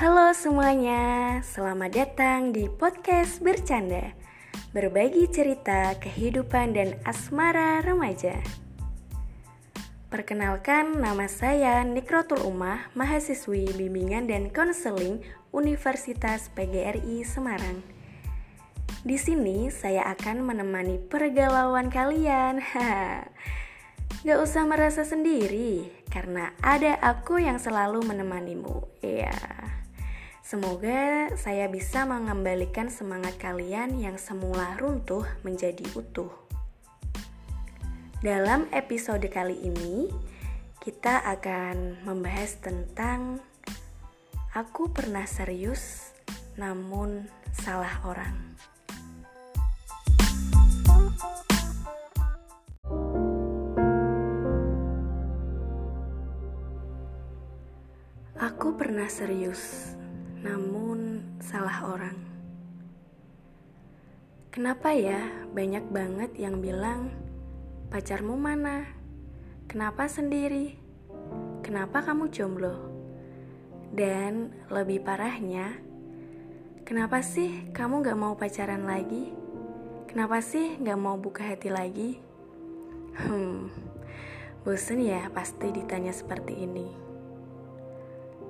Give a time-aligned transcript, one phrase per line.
[0.00, 4.16] Halo semuanya, selamat datang di podcast Bercanda
[4.72, 8.40] Berbagi cerita kehidupan dan asmara remaja
[10.08, 15.20] Perkenalkan, nama saya Nikrotul Umah, mahasiswi bimbingan dan konseling
[15.52, 17.84] Universitas PGRI Semarang.
[19.04, 22.64] Di sini saya akan menemani pergalauan kalian.
[24.24, 28.88] Gak usah merasa sendiri, karena ada aku yang selalu menemanimu.
[29.04, 29.79] Iya.
[30.50, 36.26] Semoga saya bisa mengembalikan semangat kalian yang semula runtuh menjadi utuh.
[38.18, 40.10] Dalam episode kali ini,
[40.82, 43.38] kita akan membahas tentang
[44.50, 46.10] aku pernah serius
[46.58, 48.34] namun salah orang.
[58.34, 59.94] Aku pernah serius,
[60.40, 62.18] namun salah orang.
[64.50, 67.12] Kenapa ya banyak banget yang bilang
[67.90, 68.86] Pacarmu mana?
[69.66, 70.78] Kenapa sendiri?
[71.58, 72.86] Kenapa kamu jomblo?
[73.90, 75.74] Dan lebih parahnya,
[76.86, 79.34] kenapa sih kamu gak mau pacaran lagi?
[80.06, 82.22] Kenapa sih gak mau buka hati lagi?
[83.18, 83.74] Hmm,
[84.62, 86.94] bosen ya pasti ditanya seperti ini.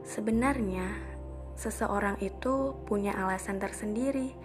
[0.00, 1.15] Sebenarnya,
[1.56, 4.36] seseorang itu punya alasan tersendiri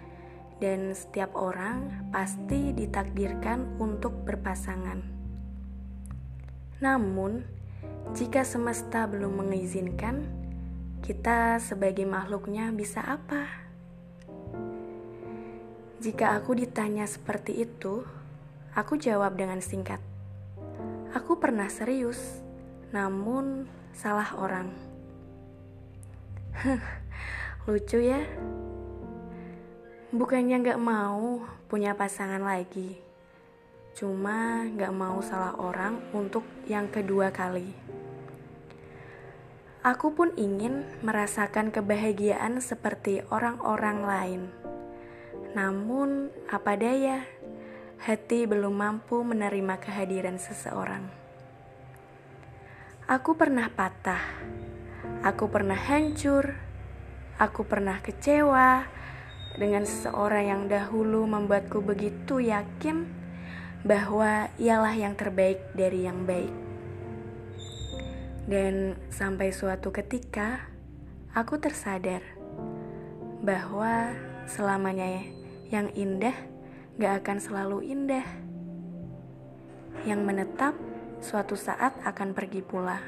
[0.64, 5.04] dan setiap orang pasti ditakdirkan untuk berpasangan.
[6.80, 7.45] Namun,
[8.16, 10.26] jika semesta belum mengizinkan,
[11.02, 13.45] kita sebagai makhluknya bisa apa?
[16.02, 18.02] Jika aku ditanya seperti itu,
[18.73, 20.02] aku jawab dengan singkat.
[21.14, 22.42] Aku pernah serius,
[22.89, 24.73] namun salah orang.
[27.70, 28.17] Lucu ya?
[30.10, 32.98] Bukannya gak mau punya pasangan lagi,
[33.94, 37.70] cuma gak mau salah orang untuk yang kedua kali.
[39.86, 44.42] Aku pun ingin merasakan kebahagiaan seperti orang-orang lain.
[45.54, 47.30] Namun, apa daya,
[48.02, 51.14] hati belum mampu menerima kehadiran seseorang.
[53.05, 54.26] Aku pernah patah,
[55.22, 56.70] aku pernah hancur,
[57.42, 58.86] aku pernah kecewa
[59.58, 63.10] dengan seseorang yang dahulu membuatku begitu yakin
[63.82, 66.54] bahwa ialah yang terbaik dari yang baik.
[68.46, 70.70] Dan sampai suatu ketika,
[71.34, 72.22] aku tersadar
[73.42, 74.14] bahwa
[74.46, 75.26] selamanya
[75.73, 76.38] yang indah
[77.02, 78.28] gak akan selalu indah.
[80.06, 80.73] Yang menetap
[81.26, 83.02] suatu saat akan pergi pula.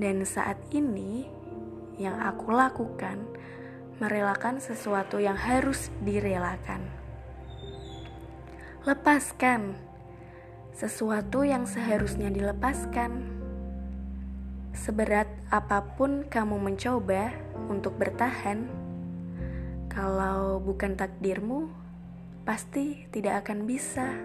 [0.00, 1.33] Dan saat ini,
[2.00, 3.22] yang aku lakukan
[4.02, 6.82] merelakan sesuatu yang harus direlakan.
[8.84, 9.78] Lepaskan
[10.74, 13.32] sesuatu yang seharusnya dilepaskan.
[14.74, 17.30] Seberat apa pun kamu mencoba
[17.70, 18.66] untuk bertahan,
[19.86, 21.70] kalau bukan takdirmu,
[22.42, 24.18] pasti tidak akan bisa.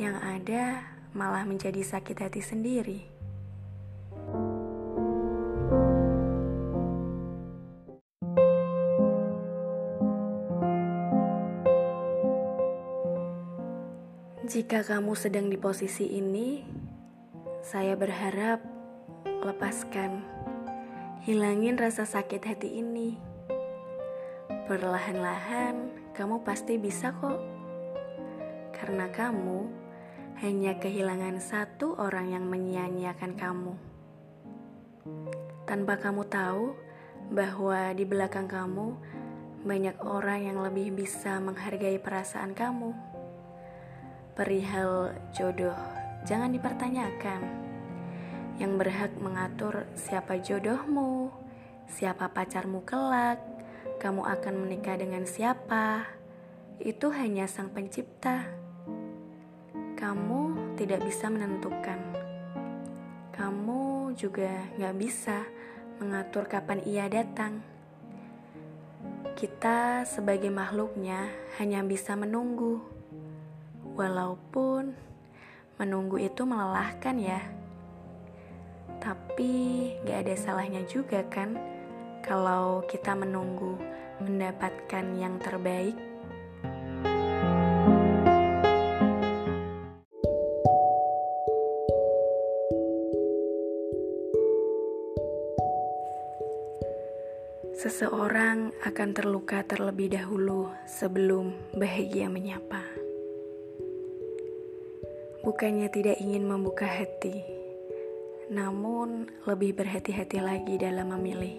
[0.00, 0.64] Yang ada
[1.12, 3.19] malah menjadi sakit hati sendiri.
[14.70, 16.62] Jika kamu sedang di posisi ini,
[17.58, 18.62] saya berharap
[19.26, 20.22] lepaskan,
[21.26, 23.18] hilangin rasa sakit hati ini.
[24.70, 25.74] Perlahan-lahan,
[26.14, 27.42] kamu pasti bisa kok,
[28.70, 29.66] karena kamu
[30.38, 33.74] hanya kehilangan satu orang yang menyia-nyiakan kamu.
[35.66, 36.78] Tanpa kamu tahu
[37.34, 38.94] bahwa di belakang kamu
[39.66, 43.09] banyak orang yang lebih bisa menghargai perasaan kamu
[44.34, 45.76] perihal jodoh
[46.24, 47.42] jangan dipertanyakan.
[48.60, 51.32] Yang berhak mengatur siapa jodohmu,
[51.88, 53.40] siapa pacarmu kelak,
[53.96, 56.04] kamu akan menikah dengan siapa,
[56.80, 58.48] itu hanya Sang Pencipta.
[59.96, 62.00] Kamu tidak bisa menentukan.
[63.36, 65.44] Kamu juga gak bisa
[66.00, 67.60] mengatur kapan ia datang.
[69.36, 72.99] Kita sebagai makhluknya hanya bisa menunggu.
[74.00, 74.96] Walaupun
[75.76, 77.36] menunggu itu melelahkan ya.
[78.96, 79.52] Tapi
[80.08, 81.52] gak ada salahnya juga kan
[82.24, 83.76] kalau kita menunggu
[84.24, 85.92] mendapatkan yang terbaik.
[97.76, 102.99] Seseorang akan terluka terlebih dahulu sebelum bahagia menyapa.
[105.50, 107.42] Bukannya tidak ingin membuka hati,
[108.54, 111.58] namun lebih berhati-hati lagi dalam memilih.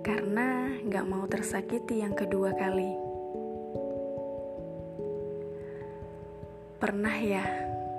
[0.00, 2.96] Karena gak mau tersakiti yang kedua kali.
[6.80, 7.44] Pernah ya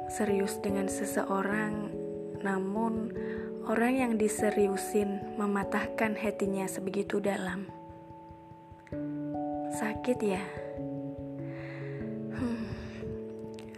[0.10, 1.94] serius dengan seseorang,
[2.42, 3.14] namun
[3.64, 7.64] Orang yang diseriusin mematahkan hatinya sebegitu dalam.
[9.72, 10.44] Sakit ya?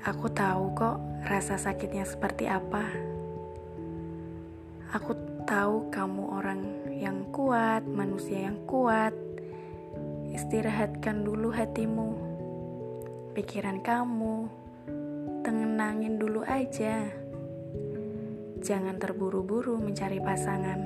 [0.05, 2.85] Aku tahu kok rasa sakitnya seperti apa.
[4.93, 5.17] Aku
[5.49, 6.61] tahu kamu orang
[6.93, 9.17] yang kuat, manusia yang kuat.
[10.29, 12.09] Istirahatkan dulu hatimu,
[13.33, 14.45] pikiran kamu,
[15.41, 17.09] tenangin dulu aja
[18.65, 20.81] jangan terburu-buru mencari pasangan,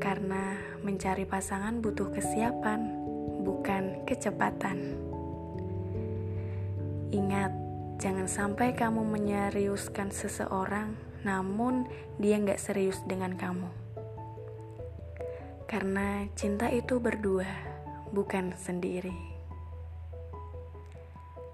[0.00, 2.80] karena mencari pasangan butuh kesiapan,
[3.44, 5.05] bukan kecepatan.
[7.14, 7.54] Ingat,
[8.02, 11.86] jangan sampai kamu menyeriuskan seseorang, namun
[12.18, 13.70] dia nggak serius dengan kamu.
[15.70, 17.46] Karena cinta itu berdua,
[18.10, 19.14] bukan sendiri.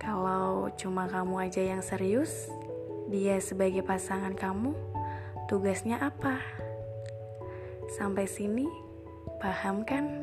[0.00, 2.48] Kalau cuma kamu aja yang serius,
[3.12, 4.72] dia sebagai pasangan kamu,
[5.52, 6.40] tugasnya apa?
[7.92, 8.64] Sampai sini,
[9.36, 10.21] paham kan?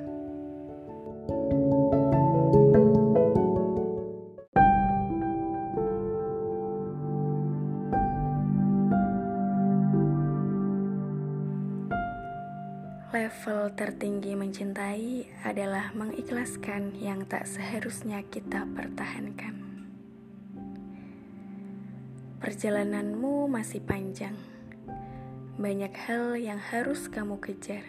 [13.30, 19.54] Level tertinggi mencintai adalah mengikhlaskan yang tak seharusnya kita pertahankan.
[22.42, 24.34] Perjalananmu masih panjang.
[25.62, 27.86] Banyak hal yang harus kamu kejar.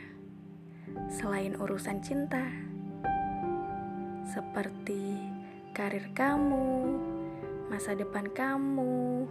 [1.09, 2.45] Selain urusan cinta.
[4.29, 5.25] Seperti
[5.73, 7.01] karir kamu,
[7.73, 9.25] masa depan kamu,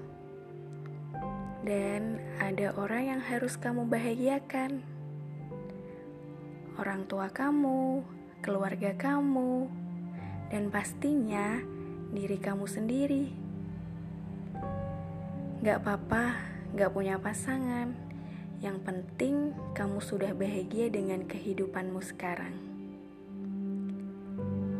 [1.70, 4.82] dan ada orang yang harus kamu bahagiakan.
[6.80, 8.08] Orang tua kamu,
[8.40, 9.68] keluarga kamu,
[10.48, 11.60] dan pastinya
[12.16, 13.36] diri kamu sendiri.
[15.60, 16.40] Gak apa-apa,
[16.80, 17.92] gak punya pasangan.
[18.64, 22.56] Yang penting kamu sudah bahagia dengan kehidupanmu sekarang.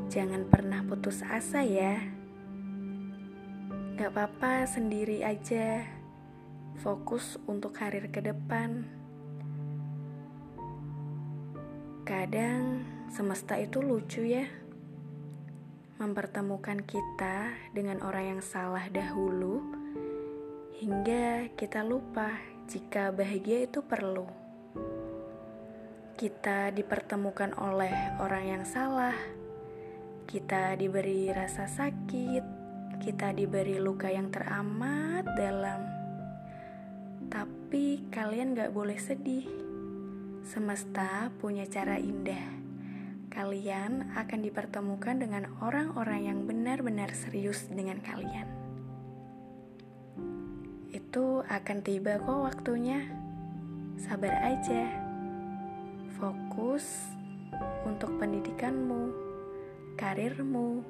[0.08, 2.00] Jangan pernah putus asa ya.
[4.00, 5.84] Gak apa-apa sendiri aja.
[6.80, 8.99] Fokus untuk karir ke depan.
[12.10, 12.82] Kadang
[13.14, 14.50] semesta itu lucu ya.
[16.02, 19.62] Mempertemukan kita dengan orang yang salah dahulu
[20.82, 22.34] hingga kita lupa
[22.66, 24.26] jika bahagia itu perlu.
[26.18, 29.14] Kita dipertemukan oleh orang yang salah,
[30.26, 32.44] kita diberi rasa sakit,
[33.06, 35.86] kita diberi luka yang teramat dalam.
[37.30, 39.69] Tapi kalian gak boleh sedih.
[40.50, 42.58] Semesta punya cara indah.
[43.30, 48.60] Kalian akan dipertemukan dengan orang-orang yang benar-benar serius dengan kalian
[51.10, 53.02] itu akan tiba kok waktunya.
[53.98, 54.86] Sabar aja.
[56.22, 56.86] Fokus
[57.82, 59.10] untuk pendidikanmu,
[59.98, 60.86] karirmu,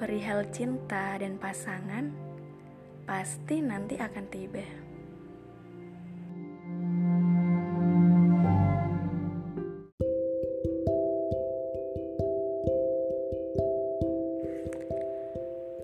[0.00, 2.08] perihal cinta dan pasangan
[3.04, 4.89] pasti nanti akan tiba.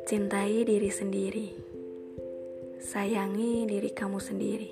[0.07, 1.51] Cintai diri sendiri.
[2.79, 4.71] Sayangi diri kamu sendiri.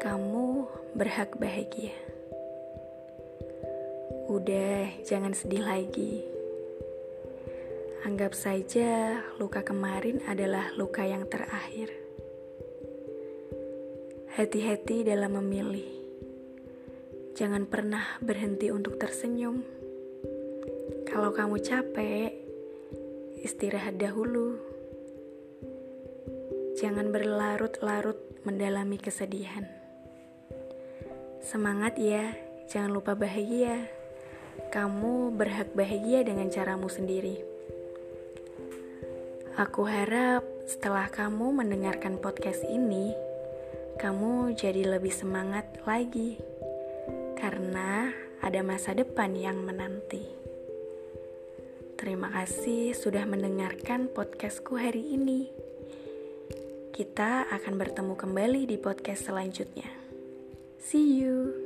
[0.00, 0.64] Kamu
[0.96, 1.92] berhak bahagia.
[4.32, 6.24] Udah, jangan sedih lagi.
[8.08, 11.92] Anggap saja luka kemarin adalah luka yang terakhir.
[14.40, 15.84] Hati-hati dalam memilih.
[17.36, 19.60] Jangan pernah berhenti untuk tersenyum.
[21.04, 22.41] Kalau kamu capek,
[23.42, 24.54] istirahat dahulu.
[26.78, 29.66] Jangan berlarut-larut mendalami kesedihan.
[31.42, 32.38] Semangat ya,
[32.70, 33.90] jangan lupa bahagia.
[34.70, 37.42] Kamu berhak bahagia dengan caramu sendiri.
[39.58, 43.12] Aku harap setelah kamu mendengarkan podcast ini,
[43.98, 46.40] kamu jadi lebih semangat lagi
[47.36, 50.41] karena ada masa depan yang menanti.
[52.02, 55.46] Terima kasih sudah mendengarkan podcastku hari ini.
[56.90, 59.86] Kita akan bertemu kembali di podcast selanjutnya.
[60.82, 61.61] See you.